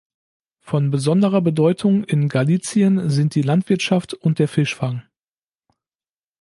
[0.61, 5.03] Von besonderer Bedeutung in Galicien sind die Landwirtschaft und der Fischfang.